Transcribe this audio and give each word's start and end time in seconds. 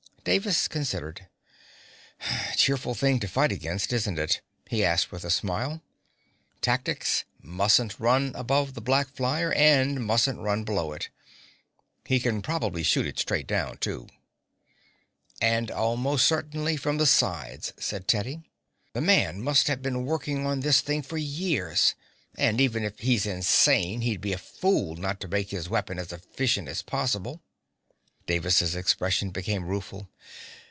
Davis 0.23 0.67
considered: 0.67 1.27
"Cheerful 2.55 2.93
thing 2.93 3.19
to 3.21 3.27
fight 3.27 3.51
against, 3.51 3.91
isn't 3.91 4.19
it?" 4.19 4.41
he 4.69 4.85
asked, 4.85 5.11
with 5.11 5.23
a 5.25 5.31
smile. 5.31 5.81
"Tactics, 6.61 7.23
mustn't 7.41 7.99
run 7.99 8.31
above 8.35 8.75
the 8.75 8.81
black 8.81 9.07
flyer 9.09 9.51
and 9.53 10.05
mustn't 10.05 10.37
run 10.37 10.63
below 10.63 10.93
it. 10.93 11.09
He 12.05 12.19
can 12.19 12.43
probably 12.43 12.83
shoot 12.83 13.07
it 13.07 13.17
straight 13.17 13.47
down, 13.47 13.77
too." 13.77 14.09
"And 15.41 15.71
almost 15.71 16.27
certainly 16.27 16.77
from 16.77 16.99
the 16.99 17.07
sides," 17.07 17.73
said 17.79 18.07
Teddy. 18.07 18.43
"The 18.93 19.01
man 19.01 19.41
must 19.41 19.65
have 19.69 19.81
been 19.81 20.05
working 20.05 20.45
on 20.45 20.59
this 20.59 20.81
thing 20.81 21.01
for 21.01 21.17
years, 21.17 21.95
and 22.37 22.61
even 22.61 22.83
if 22.83 22.99
he's 22.99 23.25
insane 23.25 24.01
he'd 24.01 24.21
be 24.21 24.33
a 24.33 24.37
fool 24.37 24.95
not 24.95 25.19
to 25.21 25.27
make 25.27 25.49
his 25.49 25.67
weapon 25.67 25.97
as 25.97 26.13
efficient 26.13 26.67
as 26.69 26.83
possible." 26.83 27.41
Davis' 28.27 28.75
expression 28.75 29.31
became 29.31 29.65
rueful. 29.65 30.07